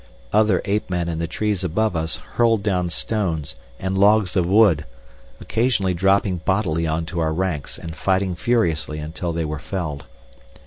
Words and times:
Other 0.33 0.63
ape 0.65 0.89
men 0.89 1.07
in 1.07 1.19
the 1.19 1.27
trees 1.27 1.63
above 1.63 1.95
us 1.95 2.15
hurled 2.33 2.63
down 2.63 2.89
stones 2.89 3.55
and 3.79 3.95
logs 3.99 4.35
of 4.35 4.47
wood, 4.47 4.83
occasionally 5.39 5.93
dropping 5.93 6.37
bodily 6.37 6.87
on 6.87 7.05
to 7.05 7.19
our 7.19 7.31
ranks 7.31 7.77
and 7.77 7.95
fighting 7.95 8.33
furiously 8.33 8.97
until 8.97 9.31
they 9.31 9.45
were 9.45 9.59
felled. 9.59 10.05